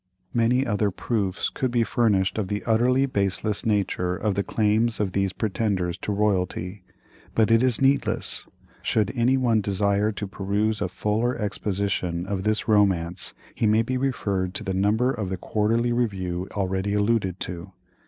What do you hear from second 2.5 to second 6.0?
utterly baseless nature of the claims of these pretenders